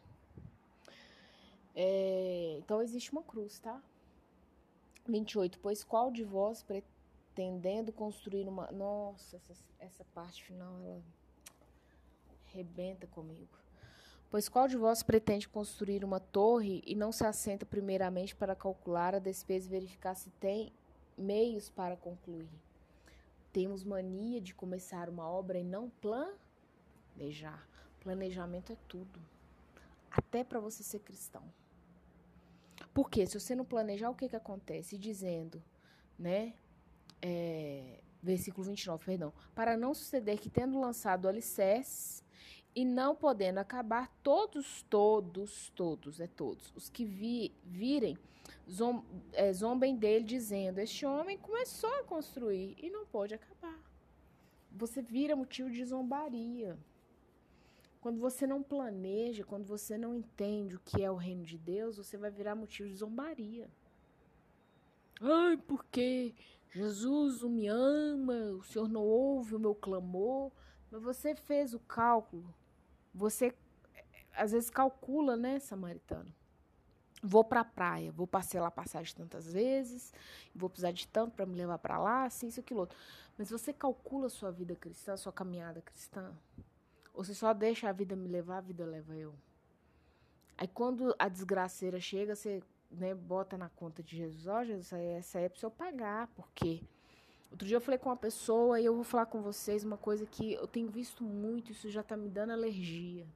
É, 1.75 2.57
então, 2.59 2.81
existe 2.81 3.11
uma 3.11 3.23
cruz, 3.23 3.59
tá? 3.59 3.81
28. 5.07 5.59
Pois 5.59 5.83
qual 5.83 6.11
de 6.11 6.23
vós, 6.23 6.63
pretendendo 6.63 7.91
construir 7.91 8.47
uma. 8.47 8.71
Nossa, 8.71 9.37
essa, 9.49 9.63
essa 9.79 10.05
parte 10.13 10.43
final, 10.43 10.79
ela 10.81 11.01
rebenta 12.53 13.07
comigo. 13.07 13.57
Pois 14.29 14.47
qual 14.47 14.67
de 14.67 14.77
vós 14.77 15.01
pretende 15.01 15.49
construir 15.49 16.03
uma 16.03 16.19
torre 16.19 16.83
e 16.85 16.93
não 16.93 17.11
se 17.11 17.25
assenta 17.25 17.65
primeiramente 17.65 18.35
para 18.35 18.55
calcular 18.55 19.15
a 19.15 19.19
despesa 19.19 19.65
e 19.65 19.71
verificar 19.71 20.13
se 20.13 20.29
tem 20.31 20.71
meios 21.17 21.69
para 21.69 21.97
concluir? 21.97 22.47
Temos 23.59 23.83
mania 23.83 24.39
de 24.39 24.55
começar 24.55 25.09
uma 25.09 25.27
obra 25.29 25.59
e 25.59 25.65
não 25.65 25.91
planejar. 25.99 27.67
Planejamento 27.99 28.71
é 28.71 28.77
tudo. 28.87 29.19
Até 30.09 30.45
para 30.45 30.61
você 30.61 30.81
ser 30.81 30.99
cristão. 30.99 31.43
Porque 32.93 33.27
se 33.27 33.37
você 33.37 33.53
não 33.55 33.65
planejar, 33.65 34.09
o 34.09 34.15
que, 34.15 34.29
que 34.29 34.35
acontece? 34.37 34.97
Dizendo, 34.97 35.61
né? 36.17 36.53
É, 37.21 37.99
versículo 38.23 38.63
29, 38.63 39.03
perdão. 39.03 39.33
Para 39.53 39.75
não 39.75 39.93
suceder 39.93 40.39
que, 40.39 40.49
tendo 40.49 40.79
lançado 40.79 41.25
o 41.25 41.27
alicerce 41.27 42.23
e 42.73 42.85
não 42.85 43.13
podendo 43.13 43.57
acabar, 43.57 44.09
todos, 44.23 44.83
todos, 44.83 45.69
todos, 45.75 46.21
é 46.21 46.27
todos, 46.27 46.71
os 46.77 46.87
que 46.87 47.03
vi, 47.03 47.53
virem, 47.65 48.17
zombem 49.53 49.95
dele, 49.95 50.25
dizendo: 50.25 50.79
Este 50.79 51.05
homem 51.05 51.37
começou 51.37 51.93
a 51.95 52.03
construir 52.03 52.75
e 52.77 52.89
não 52.89 53.05
pode 53.05 53.33
acabar. 53.33 53.79
Você 54.71 55.01
vira 55.01 55.35
motivo 55.35 55.69
de 55.69 55.83
zombaria. 55.83 56.77
Quando 57.99 58.19
você 58.19 58.47
não 58.47 58.63
planeja, 58.63 59.43
quando 59.43 59.65
você 59.65 59.97
não 59.97 60.15
entende 60.15 60.75
o 60.75 60.79
que 60.79 61.03
é 61.03 61.11
o 61.11 61.15
reino 61.15 61.43
de 61.43 61.57
Deus, 61.57 61.97
você 61.97 62.17
vai 62.17 62.31
virar 62.31 62.55
motivo 62.55 62.87
de 62.87 62.95
zombaria. 62.95 63.69
Ai, 65.19 65.57
porque 65.57 66.33
Jesus 66.71 67.43
me 67.43 67.67
ama, 67.67 68.51
o 68.51 68.63
Senhor 68.63 68.87
não 68.87 69.03
ouve 69.03 69.55
o 69.55 69.59
meu 69.59 69.75
clamor. 69.75 70.51
Mas 70.89 71.03
você 71.03 71.35
fez 71.35 71.73
o 71.73 71.79
cálculo. 71.79 72.53
Você 73.13 73.53
às 74.33 74.53
vezes 74.53 74.69
calcula, 74.69 75.35
né, 75.35 75.59
samaritano? 75.59 76.33
Vou 77.21 77.43
para 77.43 77.61
a 77.61 77.65
praia, 77.65 78.11
vou 78.11 78.25
passear 78.25 78.61
lá 78.61 78.71
passagem 78.71 79.13
tantas 79.13 79.51
vezes, 79.51 80.13
vou 80.55 80.69
precisar 80.69 80.91
de 80.91 81.05
tanto 81.07 81.35
para 81.35 81.45
me 81.45 81.55
levar 81.55 81.77
para 81.77 81.97
lá, 81.97 82.23
assim, 82.23 82.47
isso, 82.47 82.61
aquilo 82.61 82.79
outro. 82.79 82.97
Mas 83.37 83.49
você 83.49 83.73
calcula 83.73 84.27
a 84.27 84.29
sua 84.29 84.51
vida 84.51 84.75
cristã, 84.75 85.13
a 85.13 85.17
sua 85.17 85.33
caminhada 85.33 85.81
cristã? 85.81 86.33
Ou 87.13 87.23
você 87.23 87.33
só 87.33 87.53
deixa 87.53 87.89
a 87.89 87.91
vida 87.91 88.15
me 88.15 88.29
levar, 88.29 88.57
a 88.57 88.61
vida 88.61 88.85
leva 88.85 89.15
eu? 89.15 89.33
Aí 90.57 90.67
quando 90.67 91.13
a 91.19 91.27
desgraceira 91.27 91.99
chega, 91.99 92.35
você 92.35 92.61
né, 92.91 93.13
bota 93.13 93.57
na 93.57 93.69
conta 93.69 94.01
de 94.01 94.17
Jesus, 94.17 94.47
ó, 94.47 94.59
oh, 94.59 94.65
Jesus, 94.65 94.91
essa 94.93 95.39
é 95.39 95.49
para 95.49 95.59
eu 95.61 95.71
pagar, 95.71 96.27
porque 96.35 96.81
outro 97.51 97.67
dia 97.67 97.77
eu 97.77 97.81
falei 97.81 97.97
com 97.97 98.09
uma 98.09 98.17
pessoa 98.17 98.79
e 98.79 98.85
eu 98.85 98.95
vou 98.95 99.03
falar 99.03 99.25
com 99.25 99.41
vocês 99.41 99.83
uma 99.83 99.97
coisa 99.97 100.25
que 100.25 100.53
eu 100.53 100.67
tenho 100.67 100.89
visto 100.89 101.23
muito, 101.23 101.71
isso 101.71 101.89
já 101.89 102.03
tá 102.03 102.17
me 102.17 102.29
dando 102.29 102.51
alergia. 102.51 103.27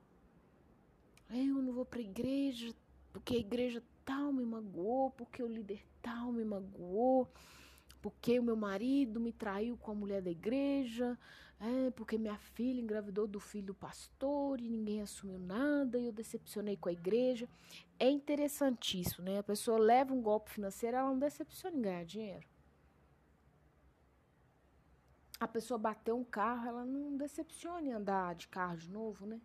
Eu 1.29 1.55
não 1.55 1.73
vou 1.73 1.85
pra 1.85 1.99
igreja, 1.99 2.73
porque 3.13 3.35
a 3.35 3.39
igreja 3.39 3.81
tal 4.03 4.33
me 4.33 4.43
magoou, 4.43 5.11
porque 5.11 5.41
o 5.41 5.47
líder 5.47 5.85
tal 6.01 6.31
me 6.31 6.43
magoou, 6.43 7.31
porque 8.01 8.39
o 8.39 8.43
meu 8.43 8.55
marido 8.57 9.19
me 9.19 9.31
traiu 9.31 9.77
com 9.77 9.91
a 9.91 9.95
mulher 9.95 10.21
da 10.21 10.31
igreja, 10.31 11.17
é, 11.59 11.91
porque 11.91 12.17
minha 12.17 12.37
filha 12.37 12.81
engravidou 12.81 13.25
do 13.25 13.39
filho 13.39 13.67
do 13.67 13.73
pastor 13.73 14.59
e 14.59 14.67
ninguém 14.67 15.01
assumiu 15.01 15.39
nada 15.39 15.97
e 15.97 16.07
eu 16.07 16.11
decepcionei 16.11 16.75
com 16.75 16.89
a 16.89 16.91
igreja. 16.91 17.47
É 17.97 18.09
interessantíssimo, 18.09 19.23
né? 19.23 19.37
A 19.37 19.43
pessoa 19.43 19.77
leva 19.77 20.13
um 20.13 20.21
golpe 20.21 20.51
financeiro, 20.51 20.97
ela 20.97 21.09
não 21.09 21.19
decepciona 21.19 21.77
em 21.77 21.81
ganhar 21.81 22.03
dinheiro. 22.03 22.45
A 25.39 25.47
pessoa 25.47 25.77
bateu 25.77 26.17
um 26.17 26.23
carro, 26.23 26.67
ela 26.67 26.85
não 26.85 27.15
decepciona 27.15 27.87
em 27.87 27.93
andar 27.93 28.35
de 28.35 28.47
carro 28.47 28.75
de 28.75 28.89
novo, 28.89 29.25
né? 29.25 29.39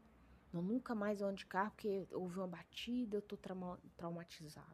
Não, 0.52 0.62
nunca 0.62 0.95
mais 0.95 1.21
ando 1.21 1.37
de 1.37 1.47
carro 1.47 1.71
porque 1.73 2.07
houve 2.12 2.38
uma 2.38 2.47
batida, 2.49 3.17
eu 3.19 3.23
tô 3.23 3.37
trauma, 3.37 3.78
traumatizado. 3.97 4.67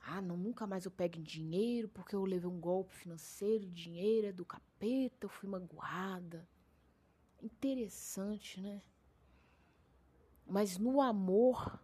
Ah, 0.00 0.20
não, 0.20 0.36
nunca 0.36 0.66
mais 0.66 0.84
eu 0.84 0.90
pego 0.90 1.18
em 1.18 1.22
dinheiro 1.22 1.88
porque 1.88 2.14
eu 2.14 2.24
levei 2.24 2.48
um 2.48 2.60
golpe 2.60 2.92
financeiro, 2.92 3.70
dinheiro 3.70 4.26
é 4.26 4.32
do 4.32 4.44
capeta, 4.44 5.26
eu 5.26 5.28
fui 5.28 5.48
magoada. 5.48 6.46
Interessante, 7.40 8.60
né? 8.60 8.82
Mas 10.46 10.76
no 10.76 11.00
amor, 11.00 11.80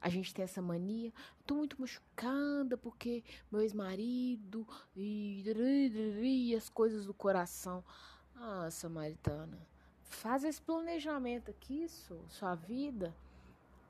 a 0.00 0.08
gente 0.08 0.32
tem 0.32 0.42
essa 0.44 0.62
mania. 0.62 1.12
Tô 1.46 1.54
muito 1.56 1.80
machucada 1.80 2.76
porque 2.76 3.22
meu 3.50 3.60
ex-marido 3.60 4.66
e, 4.96 5.42
e 6.22 6.56
as 6.56 6.68
coisas 6.68 7.04
do 7.06 7.12
coração. 7.14 7.84
Ah, 8.34 8.70
Samaritana. 8.70 9.58
Faz 10.10 10.44
esse 10.44 10.60
planejamento 10.60 11.50
aqui, 11.50 11.88
sua 12.28 12.54
vida. 12.54 13.14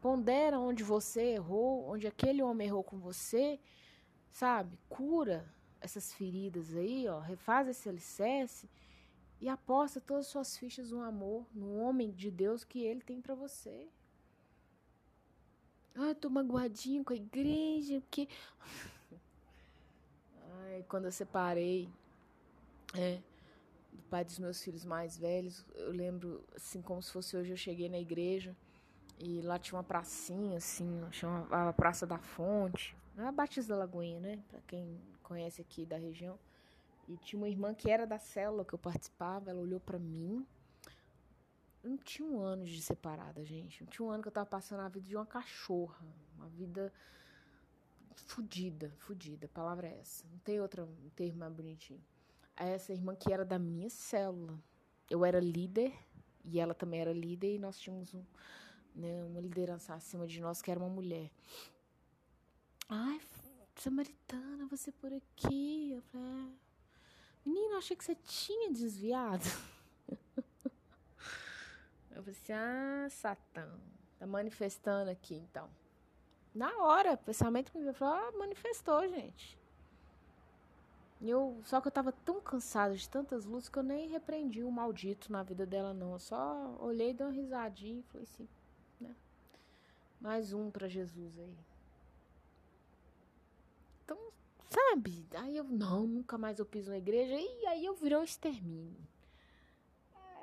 Pondera 0.01 0.61
onde 0.61 0.85
você 0.85 1.23
errou, 1.33 1.89
onde 1.89 2.07
aquele 2.07 2.43
homem 2.43 2.69
errou 2.69 2.85
com 2.85 2.99
você, 2.99 3.59
sabe? 4.31 4.79
Cura 4.89 5.53
essas 5.81 6.13
feridas 6.13 6.77
aí, 6.77 7.09
ó. 7.09 7.19
Refaz 7.21 7.67
esse 7.69 7.89
alicerce 7.89 8.69
e 9.41 9.49
aposta 9.49 10.01
todas 10.01 10.27
as 10.27 10.33
suas 10.33 10.57
fichas 10.57 10.93
no 10.93 11.03
amor, 11.03 11.47
no 11.55 11.79
homem 11.81 12.13
de 12.13 12.31
Deus 12.31 12.65
que 12.65 12.85
ele 12.85 13.01
tem 13.01 13.21
para 13.21 13.35
você. 13.35 13.89
Ah, 15.95 16.15
tô 16.15 16.29
magoadinho 16.31 17.03
com 17.03 17.15
a 17.15 17.17
igreja, 17.17 18.01
porque. 18.03 18.29
Ai, 20.65 20.85
quando 20.87 21.07
eu 21.07 21.13
separei. 21.13 21.89
É 22.95 23.21
do 24.01 24.09
pai 24.09 24.25
dos 24.25 24.39
meus 24.39 24.63
filhos 24.63 24.85
mais 24.85 25.17
velhos. 25.17 25.65
Eu 25.75 25.93
lembro, 25.93 26.45
assim, 26.57 26.81
como 26.81 27.03
se 27.03 27.13
fosse 27.13 27.37
hoje, 27.37 27.51
eu 27.51 27.57
cheguei 27.57 27.89
na 27.89 27.99
igreja 27.99 28.57
e 29.19 29.43
lá 29.43 29.59
tinha 29.59 29.77
uma 29.77 29.85
pracinha, 29.85 30.57
assim, 30.57 30.89
chama 31.13 31.47
a 31.51 31.73
Praça 31.73 32.07
da 32.07 32.19
Fonte, 32.19 32.97
é 33.19 33.23
a 33.23 33.33
Batista 33.33 33.75
da 33.75 33.81
Lagoinha, 33.81 34.19
né? 34.19 34.43
Pra 34.49 34.61
quem 34.63 34.99
conhece 35.23 35.61
aqui 35.61 35.85
da 35.85 35.99
região. 35.99 36.39
E 37.07 37.17
tinha 37.19 37.39
uma 37.39 37.49
irmã 37.49 37.75
que 37.75 37.91
era 37.91 38.07
da 38.07 38.19
célula 38.19 38.65
que 38.65 38.73
eu 38.73 38.79
participava, 38.79 39.51
ela 39.51 39.61
olhou 39.61 39.81
para 39.81 39.99
mim. 39.99 40.47
Eu 41.83 41.91
não 41.91 41.99
tinha 41.99 42.27
um 42.27 42.41
ano 42.41 42.65
de 42.65 42.81
separada, 42.81 43.45
gente. 43.45 43.83
Não 43.83 43.91
tinha 43.91 44.07
um 44.07 44.11
ano 44.11 44.23
que 44.23 44.29
eu 44.29 44.33
tava 44.33 44.47
passando 44.47 44.81
a 44.81 44.89
vida 44.89 45.07
de 45.07 45.17
uma 45.17 45.27
cachorra. 45.27 45.99
Uma 46.37 46.49
vida 46.49 46.93
fudida, 48.27 48.93
fudida. 48.99 49.47
A 49.47 49.49
palavra 49.49 49.89
é 49.89 49.99
essa. 49.99 50.25
Não 50.31 50.39
tem 50.39 50.61
outro 50.61 50.89
termo 51.17 51.41
mais 51.41 51.53
bonitinho 51.53 52.01
a 52.61 52.67
essa 52.67 52.93
irmã 52.93 53.17
que 53.17 53.33
era 53.33 53.43
da 53.43 53.59
minha 53.59 53.89
célula. 53.89 54.63
Eu 55.09 55.25
era 55.25 55.41
líder 55.41 55.95
e 56.45 56.61
ela 56.61 56.75
também 56.75 57.01
era 57.01 57.13
líder 57.13 57.55
e 57.55 57.59
nós 57.59 57.81
tínhamos 57.81 58.15
um, 58.15 58.23
né, 58.95 59.25
uma 59.25 59.41
liderança 59.41 59.95
acima 59.95 60.27
de 60.27 60.41
nós 60.41 60.61
que 60.61 60.71
era 60.71 60.79
uma 60.79 60.91
mulher. 60.91 61.31
Ai, 62.87 63.19
Samaritana, 63.77 64.67
você 64.67 64.93
por 64.93 65.11
aqui? 65.11 65.93
Eu 65.93 66.03
falei, 66.03 66.27
é. 66.27 66.53
menina, 67.47 67.79
achei 67.79 67.97
que 67.97 68.05
você 68.05 68.15
tinha 68.15 68.71
desviado. 68.71 69.45
Eu 72.11 72.23
falei 72.23 72.39
assim, 72.43 72.53
ah, 72.53 73.07
Satã, 73.09 73.81
tá 74.19 74.27
manifestando 74.27 75.11
aqui 75.11 75.35
então. 75.35 75.71
Na 76.55 76.77
hora, 76.83 77.15
o 77.15 77.17
pensamento 77.17 77.73
me 77.79 77.91
falou, 77.95 78.15
ah, 78.15 78.33
manifestou, 78.33 79.09
gente. 79.09 79.60
Eu, 81.23 81.61
só 81.65 81.81
que 81.81 81.89
eu 81.89 81.93
tava 81.93 82.13
tão 82.13 82.41
cansada 82.41 82.97
de 82.97 83.07
tantas 83.09 83.45
lutas 83.45 83.69
que 83.69 83.79
eu 83.79 83.83
nem 83.83 84.09
repreendi 84.09 84.63
o 84.63 84.71
maldito 84.71 85.31
na 85.31 85.43
vida 85.43 85.67
dela, 85.67 85.93
não. 85.93 86.13
Eu 86.13 86.19
só 86.19 86.77
olhei, 86.81 87.13
dei 87.13 87.27
uma 87.27 87.33
risadinha 87.33 88.01
e 88.01 88.03
falei 88.05 88.25
assim, 88.25 88.49
né? 88.99 89.15
Mais 90.19 90.55
um 90.55 90.71
para 90.71 90.89
Jesus 90.89 91.39
aí. 91.39 91.59
Então, 94.03 94.19
sabe? 94.71 95.27
Aí 95.35 95.57
eu, 95.57 95.65
não, 95.65 96.07
nunca 96.07 96.39
mais 96.39 96.59
eu 96.59 96.65
piso 96.65 96.91
na 96.91 96.97
igreja. 96.97 97.35
E 97.35 97.67
aí 97.67 97.85
eu 97.85 97.95
virei 97.95 98.17
um 98.17 98.25
extermínio. 98.25 99.07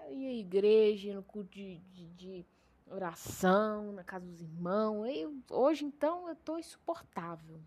Aí 0.03 0.27
a 0.27 0.33
igreja, 0.33 1.15
no 1.15 1.23
culto 1.23 1.49
de, 1.49 1.79
de, 1.79 2.07
de 2.09 2.45
oração, 2.85 3.91
na 3.93 4.03
casa 4.03 4.27
dos 4.27 4.41
irmãos. 4.41 5.05
Aí, 5.05 5.27
hoje, 5.49 5.85
então, 5.85 6.29
eu 6.29 6.35
tô 6.35 6.59
insuportável. 6.59 7.59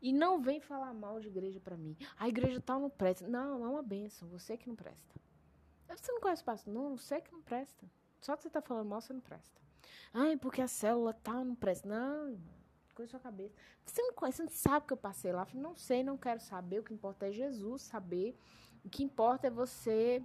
E 0.00 0.12
não 0.12 0.40
vem 0.40 0.60
falar 0.60 0.92
mal 0.92 1.20
de 1.20 1.28
igreja 1.28 1.60
para 1.60 1.76
mim. 1.76 1.96
A 2.18 2.28
igreja 2.28 2.60
tal 2.60 2.80
não 2.80 2.90
presta. 2.90 3.26
Não, 3.26 3.64
é 3.64 3.68
uma 3.68 3.82
benção. 3.82 4.28
Você 4.28 4.56
que 4.56 4.68
não 4.68 4.76
presta. 4.76 5.14
Você 5.88 6.12
não 6.12 6.20
conhece 6.20 6.42
o 6.42 6.44
pastor? 6.44 6.74
Não, 6.74 6.96
você 6.96 7.20
que 7.20 7.32
não 7.32 7.42
presta. 7.42 7.88
Só 8.20 8.36
que 8.36 8.42
você 8.42 8.50
tá 8.50 8.60
falando 8.60 8.88
mal, 8.88 9.00
você 9.00 9.12
não 9.12 9.20
presta. 9.20 9.60
Ai, 10.12 10.36
porque 10.36 10.60
a 10.60 10.68
célula 10.68 11.12
tal 11.14 11.44
não 11.44 11.54
presta. 11.54 11.88
Não, 11.88 12.38
coisa 12.94 13.10
sua 13.10 13.20
cabeça. 13.20 13.54
Você 13.84 14.02
não 14.02 14.14
conhece, 14.14 14.38
você 14.38 14.42
não 14.42 14.50
sabe 14.50 14.86
que 14.86 14.92
eu 14.92 14.96
passei 14.96 15.32
lá. 15.32 15.46
Não 15.54 15.76
sei, 15.76 16.02
não 16.02 16.16
quero 16.16 16.40
saber. 16.40 16.80
O 16.80 16.82
que 16.82 16.94
importa 16.94 17.26
é 17.28 17.32
Jesus 17.32 17.82
saber. 17.82 18.36
O 18.84 18.88
que 18.88 19.04
importa 19.04 19.46
é 19.46 19.50
você 19.50 20.22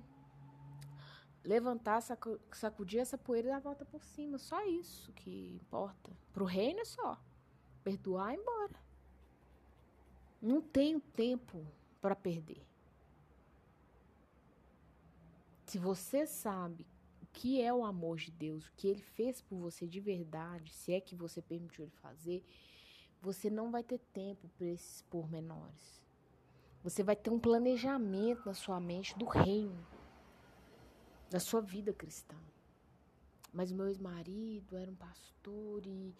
levantar, 1.44 2.02
sacudir 2.52 3.00
essa 3.00 3.18
poeira 3.18 3.48
e 3.48 3.52
dar 3.52 3.58
a 3.58 3.60
volta 3.60 3.86
por 3.86 4.04
cima. 4.04 4.38
Só 4.38 4.64
isso 4.66 5.12
que 5.14 5.54
importa. 5.56 6.12
Pro 6.32 6.46
reino 6.46 6.80
é 6.80 6.86
só. 6.86 7.20
Perdoar 7.84 8.32
e 8.32 8.38
ir 8.38 8.40
embora. 8.40 8.91
Não 10.42 10.62
tenho 10.62 11.00
tempo 11.00 11.66
para 12.02 12.16
perder. 12.16 12.66
Se 15.68 15.78
você 15.78 16.26
sabe 16.26 16.86
o 17.22 17.28
que 17.28 17.62
é 17.62 17.74
o 17.74 17.86
amor 17.86 18.18
de 18.18 18.32
Deus, 18.32 18.68
o 18.68 18.74
que 18.74 18.88
ele 18.88 19.02
fez 19.02 19.42
por 19.42 19.58
você 19.58 19.88
de 19.88 20.00
verdade, 20.00 20.74
se 20.74 20.92
é 20.92 21.00
que 21.00 21.16
você 21.16 21.42
permitiu 21.42 21.86
ele 21.86 21.94
fazer, 22.02 22.44
você 23.22 23.50
não 23.50 23.72
vai 23.72 23.84
ter 23.84 24.00
tempo 24.12 24.50
para 24.58 24.66
esses 24.68 25.04
pormenores. 25.04 26.02
Você 26.84 27.04
vai 27.04 27.16
ter 27.16 27.30
um 27.30 27.40
planejamento 27.40 28.46
na 28.46 28.56
sua 28.56 28.80
mente 28.80 29.18
do 29.18 29.26
reino, 29.26 29.86
da 31.30 31.40
sua 31.40 31.62
vida 31.62 31.94
cristã. 31.94 32.36
Mas 33.54 33.72
meu 33.72 33.88
ex-marido 33.88 34.76
era 34.76 34.90
um 34.90 34.96
pastor 34.96 35.86
e 35.86 36.16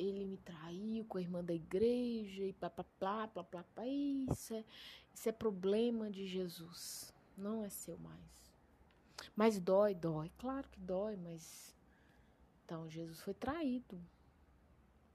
ele 0.00 0.24
me 0.24 0.36
traiu 0.38 1.04
com 1.04 1.18
a 1.18 1.20
irmã 1.20 1.44
da 1.44 1.52
igreja 1.52 2.44
e 2.44 2.52
blá. 2.98 3.26
blá. 3.26 3.86
Isso, 3.86 4.54
é, 4.54 4.64
isso 5.14 5.28
é 5.28 5.32
problema 5.32 6.10
de 6.10 6.26
Jesus, 6.26 7.12
não 7.36 7.64
é 7.64 7.68
seu 7.68 7.98
mais. 7.98 8.50
Mas 9.36 9.58
dói, 9.58 9.94
dói. 9.94 10.30
Claro 10.38 10.68
que 10.68 10.80
dói, 10.80 11.16
mas. 11.16 11.74
Então, 12.64 12.88
Jesus 12.88 13.20
foi 13.20 13.34
traído. 13.34 14.00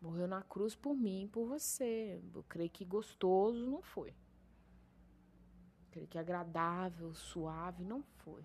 Morreu 0.02 0.28
na 0.28 0.42
cruz 0.42 0.76
por 0.76 0.96
mim 0.96 1.30
por 1.32 1.48
você. 1.48 2.22
Eu 2.34 2.44
creio 2.44 2.70
que 2.70 2.86
gostoso 2.86 3.66
não 3.66 3.82
foi. 3.82 4.10
Eu 4.10 5.92
creio 5.92 6.08
que 6.08 6.18
agradável, 6.18 7.14
suave 7.16 7.84
não 7.84 8.04
foi. 8.18 8.44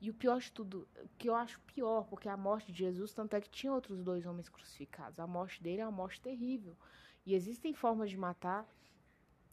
E 0.00 0.10
o 0.10 0.14
pior 0.14 0.40
de 0.40 0.50
tudo, 0.52 0.88
o 1.02 1.08
que 1.18 1.28
eu 1.28 1.34
acho 1.34 1.60
pior, 1.60 2.04
porque 2.04 2.28
a 2.28 2.36
morte 2.36 2.72
de 2.72 2.78
Jesus, 2.78 3.12
tanto 3.12 3.34
é 3.34 3.40
que 3.40 3.50
tinha 3.50 3.72
outros 3.72 4.02
dois 4.02 4.26
homens 4.26 4.48
crucificados. 4.48 5.18
A 5.18 5.26
morte 5.26 5.62
dele 5.62 5.80
é 5.80 5.84
uma 5.84 5.92
morte 5.92 6.20
terrível. 6.20 6.76
E 7.24 7.34
existem 7.34 7.74
formas 7.74 8.10
de 8.10 8.16
matar. 8.16 8.66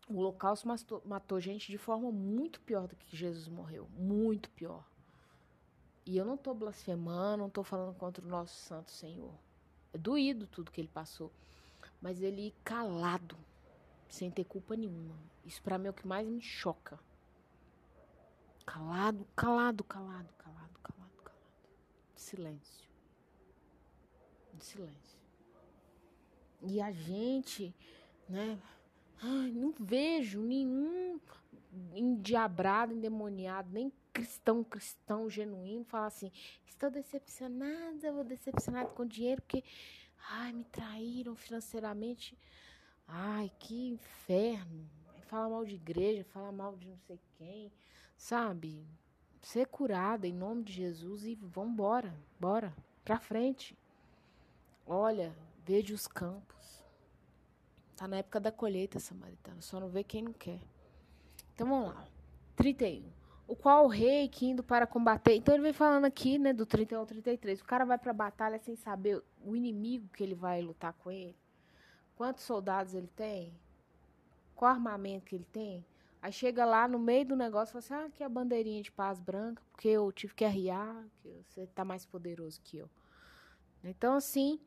O 0.07 0.17
holocausto 0.17 0.67
matou, 0.67 1.01
matou 1.05 1.39
gente 1.39 1.71
de 1.71 1.77
forma 1.77 2.11
muito 2.11 2.59
pior 2.61 2.87
do 2.87 2.95
que 2.95 3.15
Jesus 3.15 3.47
morreu. 3.47 3.87
Muito 3.97 4.49
pior. 4.51 4.85
E 6.05 6.17
eu 6.17 6.25
não 6.25 6.35
estou 6.35 6.53
blasfemando, 6.53 7.37
não 7.37 7.47
estou 7.47 7.63
falando 7.63 7.95
contra 7.95 8.23
o 8.23 8.27
nosso 8.27 8.55
Santo 8.55 8.91
Senhor. 8.91 9.33
É 9.93 9.97
doído 9.97 10.45
tudo 10.47 10.71
que 10.71 10.81
ele 10.81 10.89
passou. 10.89 11.31
Mas 12.01 12.21
ele 12.21 12.53
calado, 12.63 13.37
sem 14.09 14.29
ter 14.29 14.43
culpa 14.43 14.75
nenhuma. 14.75 15.17
Isso 15.45 15.61
para 15.61 15.77
mim 15.77 15.87
é 15.87 15.89
o 15.89 15.93
que 15.93 16.05
mais 16.05 16.27
me 16.27 16.41
choca. 16.41 16.99
Calado, 18.65 19.27
calado, 19.35 19.83
calado, 19.83 20.33
calado, 20.37 20.79
calado, 20.81 21.21
calado. 21.23 21.39
Silêncio. 22.15 22.89
Silêncio. 24.59 25.19
E 26.61 26.81
a 26.81 26.91
gente, 26.91 27.75
né? 28.29 28.57
Ai, 29.21 29.51
não 29.51 29.73
vejo 29.77 30.41
nenhum 30.41 31.19
endiabrado, 31.93 32.93
endemoniado, 32.93 33.69
nem 33.71 33.91
cristão, 34.13 34.63
cristão 34.63 35.29
genuíno 35.29 35.83
falar 35.83 36.07
assim: 36.07 36.31
estou 36.65 36.89
decepcionada, 36.89 38.11
vou 38.13 38.23
decepcionado 38.23 38.91
com 38.91 39.05
dinheiro 39.05 39.41
porque, 39.41 39.63
ai, 40.29 40.53
me 40.53 40.63
traíram 40.65 41.35
financeiramente. 41.35 42.37
Ai, 43.07 43.51
que 43.59 43.89
inferno. 43.89 44.89
Fala 45.33 45.49
mal 45.49 45.65
de 45.65 45.73
igreja, 45.73 46.23
fala 46.25 46.51
mal 46.51 46.75
de 46.75 46.87
não 46.87 46.97
sei 47.07 47.19
quem, 47.39 47.71
sabe? 48.15 48.87
Ser 49.41 49.65
curada 49.65 50.27
em 50.27 50.31
nome 50.31 50.63
de 50.63 50.71
Jesus 50.71 51.25
e 51.25 51.33
vambora, 51.33 52.13
bora, 52.39 52.71
pra 53.03 53.17
frente. 53.17 53.75
Olha, 54.85 55.35
veja 55.65 55.95
os 55.95 56.05
campos. 56.05 56.83
Tá 57.95 58.07
na 58.07 58.17
época 58.17 58.39
da 58.39 58.51
colheita, 58.51 58.99
samaritana. 58.99 59.59
Só 59.59 59.79
não 59.79 59.89
vê 59.89 60.03
quem 60.03 60.21
não 60.21 60.33
quer. 60.33 60.61
Então 61.55 61.67
vamos 61.67 61.95
lá. 61.95 62.07
31. 62.55 63.03
O 63.47 63.55
qual 63.55 63.85
o 63.85 63.89
rei 63.89 64.27
que 64.27 64.45
indo 64.45 64.61
para 64.61 64.85
combater. 64.85 65.33
Então 65.33 65.55
ele 65.55 65.63
vem 65.63 65.73
falando 65.73 66.05
aqui, 66.05 66.37
né, 66.37 66.53
do 66.53 66.67
31 66.67 66.99
ao 66.99 67.07
33. 67.07 67.59
O 67.59 67.65
cara 67.65 67.85
vai 67.85 67.97
pra 67.97 68.13
batalha 68.13 68.59
sem 68.59 68.75
saber 68.75 69.19
o 69.43 69.55
inimigo 69.55 70.09
que 70.09 70.21
ele 70.21 70.35
vai 70.35 70.61
lutar 70.61 70.93
com 70.93 71.09
ele. 71.09 71.35
Quantos 72.15 72.43
soldados 72.43 72.93
ele 72.93 73.09
tem? 73.15 73.51
Qual 74.55 74.71
armamento 74.71 75.25
que 75.25 75.35
ele 75.35 75.47
tem? 75.51 75.85
Aí 76.21 76.31
chega 76.31 76.63
lá 76.63 76.87
no 76.87 76.97
meio 76.97 77.25
do 77.25 77.35
negócio 77.35 77.71
e 77.71 77.73
fala 77.73 77.79
assim: 77.79 78.05
ah, 78.05 78.07
aqui 78.07 78.23
é 78.23 78.25
a 78.25 78.29
bandeirinha 78.29 78.81
de 78.81 78.91
paz 78.91 79.19
branca, 79.19 79.61
porque 79.71 79.89
eu 79.89 80.11
tive 80.11 80.33
que 80.33 80.45
arriar, 80.45 81.05
que 81.21 81.29
você 81.47 81.67
tá 81.67 81.83
mais 81.83 82.05
poderoso 82.05 82.61
que 82.61 82.77
eu. 82.77 82.89
Então, 83.83 84.15
assim, 84.15 84.59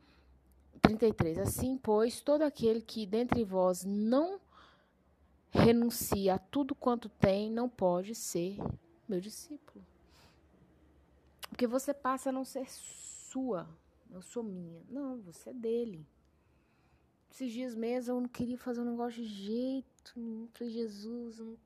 33. 0.82 1.38
Assim, 1.38 1.78
pois, 1.78 2.20
todo 2.20 2.42
aquele 2.42 2.80
que 2.80 3.06
dentre 3.06 3.44
vós 3.44 3.84
não 3.84 4.40
renuncia 5.50 6.34
a 6.34 6.38
tudo 6.38 6.74
quanto 6.74 7.08
tem, 7.08 7.50
não 7.50 7.68
pode 7.68 8.14
ser 8.14 8.58
meu 9.08 9.20
discípulo. 9.20 9.84
Porque 11.48 11.66
você 11.66 11.94
passa 11.94 12.28
a 12.28 12.32
não 12.32 12.44
ser 12.44 12.68
sua, 12.68 13.66
eu 14.10 14.20
sou 14.20 14.42
minha. 14.42 14.82
Não, 14.88 15.20
você 15.22 15.50
é 15.50 15.54
dele. 15.54 16.06
Esses 17.36 17.52
dias 17.52 17.74
mesmo 17.74 18.14
eu 18.14 18.20
não 18.22 18.28
queria 18.30 18.56
fazer 18.56 18.80
um 18.80 18.90
negócio 18.92 19.22
de 19.22 19.28
jeito 19.28 20.18
nenhum. 20.18 20.48
Falei, 20.54 20.72
Jesus, 20.72 21.38
eu 21.38 21.44
não 21.44 21.58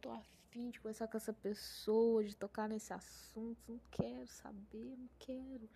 tô 0.00 0.12
afim 0.12 0.70
de 0.70 0.78
conversar 0.78 1.08
com 1.08 1.16
essa 1.16 1.32
pessoa, 1.32 2.22
de 2.22 2.36
tocar 2.36 2.68
nesse 2.68 2.92
assunto. 2.92 3.58
Não 3.66 3.80
quero 3.90 4.28
saber, 4.28 4.96
não 4.96 5.08
quero. 5.18 5.68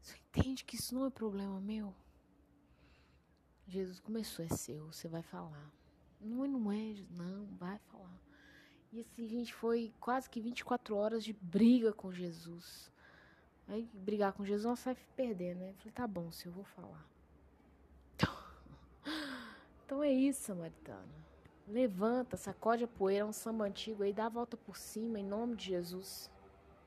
Você 0.00 0.16
entende 0.16 0.64
que 0.64 0.74
isso 0.74 0.92
não 0.92 1.06
é 1.06 1.10
problema 1.10 1.60
meu? 1.60 1.94
Jesus 3.68 4.00
começou, 4.00 4.44
é 4.44 4.48
seu, 4.48 4.86
você 4.86 5.06
vai 5.06 5.22
falar. 5.22 5.72
Não, 6.20 6.44
não 6.44 6.72
é, 6.72 6.96
não, 7.12 7.46
vai 7.58 7.78
falar. 7.92 8.20
E 8.90 9.02
assim, 9.02 9.28
gente, 9.28 9.54
foi 9.54 9.94
quase 10.00 10.28
que 10.28 10.40
24 10.40 10.96
horas 10.96 11.22
de 11.22 11.32
briga 11.32 11.92
com 11.92 12.10
Jesus. 12.10 12.90
Aí 13.68 13.88
brigar 13.94 14.32
com 14.32 14.44
Jesus, 14.44 14.64
nós 14.64 14.80
sai 14.80 14.96
perder, 15.14 15.54
né? 15.54 15.74
falei, 15.78 15.92
tá 15.92 16.08
bom, 16.08 16.32
se 16.32 16.46
eu 16.46 16.52
vou 16.52 16.64
falar. 16.64 17.11
Então 19.92 20.02
é 20.02 20.10
isso, 20.10 20.44
samaritana. 20.44 21.04
Levanta, 21.68 22.34
sacode 22.34 22.82
a 22.82 22.88
poeira, 22.88 23.26
um 23.26 23.32
samba 23.32 23.66
antigo 23.66 24.02
aí, 24.02 24.10
dá 24.10 24.24
a 24.24 24.30
volta 24.30 24.56
por 24.56 24.74
cima 24.74 25.20
em 25.20 25.22
nome 25.22 25.54
de 25.54 25.66
Jesus. 25.66 26.30